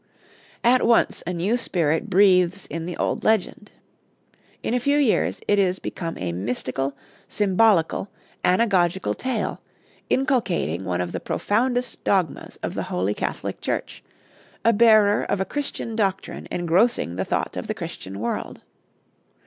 At 0.63 0.81
once 0.83 1.21
a 1.27 1.33
new 1.33 1.55
spirit 1.57 2.09
breathes 2.09 2.65
in 2.65 2.87
the 2.87 2.97
old 2.97 3.23
legend. 3.23 3.69
In 4.63 4.73
a 4.73 4.79
few 4.79 4.97
years 4.97 5.41
it 5.47 5.59
is 5.59 5.77
become 5.77 6.17
a 6.17 6.31
mystical, 6.31 6.97
symbolical, 7.27 8.09
anagogical 8.43 9.13
tale, 9.15 9.61
inculcating 10.09 10.85
one 10.85 11.01
of 11.01 11.11
the 11.11 11.19
profoundest 11.19 12.03
dogmas 12.03 12.57
of 12.63 12.73
the 12.73 12.81
Holy 12.89 13.13
Catholic 13.13 13.61
Church, 13.61 14.03
a 14.65 14.73
bearer 14.73 15.23
of 15.25 15.39
a 15.39 15.45
Christian 15.45 15.95
doctrine 15.95 16.47
engrossing 16.49 17.15
the 17.15 17.23
thought 17.25 17.55
of 17.55 17.67
the 17.67 17.75
Christian 17.75 18.17
world. 18.19 18.61